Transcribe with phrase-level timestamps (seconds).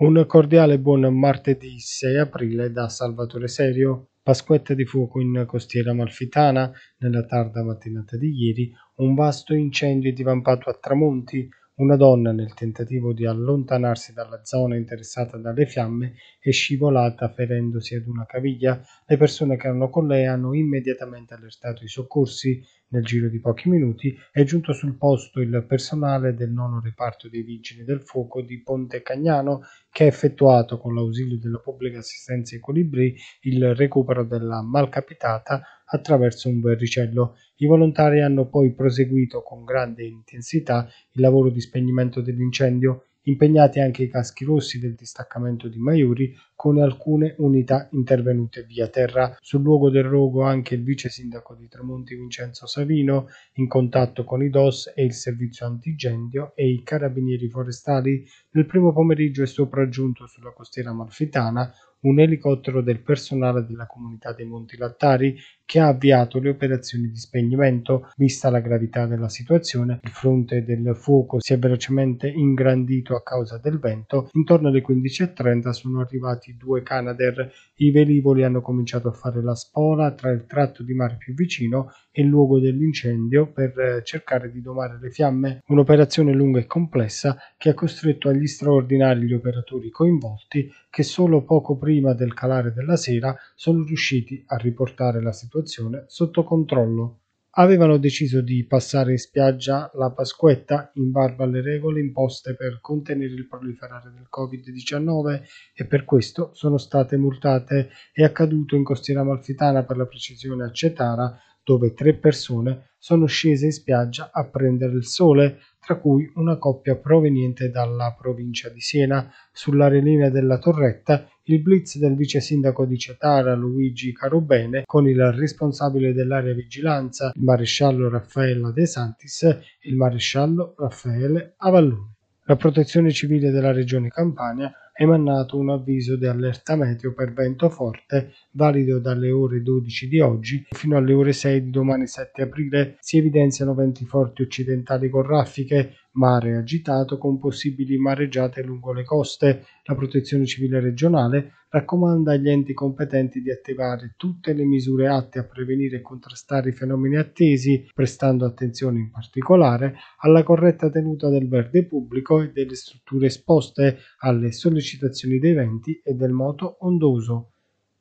[0.00, 4.10] Un cordiale buon martedì 6 aprile da Salvatore Serio.
[4.22, 6.70] Pasquetta di fuoco in costiera malfitana.
[6.98, 11.48] Nella tarda mattinata di ieri un vasto incendio è divampato a tramonti.
[11.78, 18.06] Una donna, nel tentativo di allontanarsi dalla zona interessata dalle fiamme, è scivolata ferendosi ad
[18.06, 18.80] una caviglia.
[19.04, 22.62] Le persone che erano con lei hanno immediatamente allertato i soccorsi.
[22.90, 27.42] Nel giro di pochi minuti è giunto sul posto il personale del nono reparto dei
[27.42, 29.60] vigili del fuoco di Ponte Cagnano
[29.90, 36.48] che ha effettuato con l'ausilio della pubblica assistenza ai colibri il recupero della malcapitata attraverso
[36.48, 37.36] un verricello.
[37.56, 44.04] I volontari hanno poi proseguito con grande intensità il lavoro di spegnimento dell'incendio impegnati anche
[44.04, 49.36] i caschi rossi del distaccamento di Maiuri con alcune unità intervenute via terra.
[49.40, 54.42] Sul luogo del rogo anche il vice sindaco di Tremonti Vincenzo Savino, in contatto con
[54.42, 58.26] i DOS e il servizio antigendio e i carabinieri forestali.
[58.58, 64.46] Nel primo pomeriggio è sopraggiunto sulla costiera malfitana un elicottero del personale della comunità dei
[64.46, 68.10] Monti Lattari che ha avviato le operazioni di spegnimento.
[68.16, 73.58] Vista la gravità della situazione, il fronte del fuoco si è velocemente ingrandito a causa
[73.58, 74.30] del vento.
[74.32, 77.52] Intorno alle 15.30 sono arrivati due Canadair.
[77.76, 81.92] I velivoli hanno cominciato a fare la spola tra il tratto di mare più vicino
[82.10, 85.62] e il luogo dell'incendio per eh, cercare di domare le fiamme.
[85.66, 91.76] Un'operazione lunga e complessa che ha costretto agli straordinari gli operatori coinvolti che solo poco
[91.76, 97.20] prima del calare della sera sono riusciti a riportare la situazione sotto controllo.
[97.52, 103.32] Avevano deciso di passare in spiaggia la Pasquetta in barba alle regole imposte per contenere
[103.32, 105.42] il proliferare del Covid-19
[105.74, 107.90] e per questo sono state multate.
[108.12, 111.36] È accaduto in costiera malfitana per la precisione a Cetara
[111.68, 115.58] dove tre persone sono scese in spiaggia a prendere il sole,
[115.88, 119.32] tra cui una coppia proveniente dalla provincia di Siena.
[119.50, 126.12] Sull'arenina della Torretta il blitz del vice sindaco di Cetara Luigi Carubene con il responsabile
[126.12, 132.16] dell'area vigilanza, il maresciallo Raffaella De Santis e il maresciallo Raffaele Avalloni.
[132.48, 137.68] La protezione civile della regione Campania ha emanato un avviso di allerta meteo per vento
[137.68, 142.96] forte valido dalle ore 12 di oggi fino alle ore 6 di domani 7 aprile.
[143.00, 149.66] Si evidenziano venti forti occidentali con raffiche, mare agitato con possibili mareggiate lungo le coste.
[149.84, 155.44] La protezione civile regionale raccomanda agli enti competenti di attivare tutte le misure atte a
[155.44, 161.84] prevenire e contrastare i fenomeni attesi, prestando attenzione in particolare alla corretta tenuta del verde
[161.84, 167.50] pubblico e delle strutture esposte alle sollecitazioni dei venti e del moto ondoso.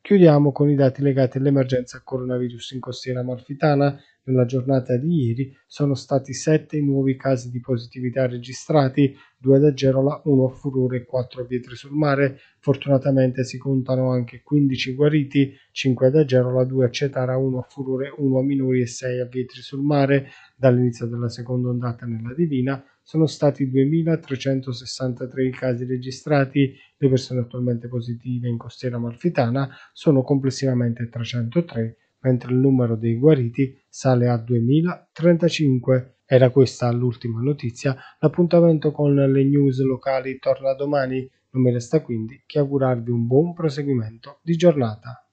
[0.08, 4.00] Chiudiamo con i dati legati all'emergenza coronavirus in costiera amalfitana.
[4.28, 10.22] Nella giornata di ieri sono stati 7 nuovi casi di positività registrati, 2 ad Agerola,
[10.26, 12.38] 1 a Furore e 4 a Vietri sul Mare.
[12.60, 18.14] Fortunatamente si contano anche 15 guariti, 5 ad Agerola, 2 a Cetara, 1 a Furore,
[18.18, 20.28] 1 a Minori e 6 a Vietri sul Mare.
[20.58, 27.88] Dall'inizio della seconda ondata nella Divina sono stati 2.363 i casi registrati, le persone attualmente
[27.88, 31.96] positive in costiera amalfitana sono complessivamente 303,
[32.28, 36.16] mentre il numero dei guariti sale a 2.035.
[36.26, 42.44] Era questa l'ultima notizia, l'appuntamento con le news locali torna domani, non mi resta quindi
[42.46, 45.27] che augurarvi un buon proseguimento di giornata.